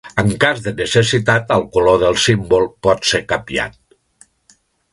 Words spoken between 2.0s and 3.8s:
del símbol pot ser canviar.